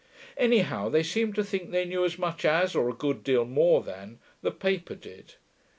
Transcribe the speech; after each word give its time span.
Anyhow 0.35 0.89
they 0.89 1.03
seemed 1.03 1.35
to 1.35 1.43
think 1.43 1.69
they 1.69 1.85
knew 1.85 2.03
as 2.03 2.17
much 2.17 2.43
as, 2.43 2.73
or 2.73 2.89
a 2.89 2.93
good 2.95 3.23
deal 3.23 3.45
more 3.45 3.83
than, 3.83 4.17
the 4.41 4.49
paper 4.49 4.95
did. 4.95 5.35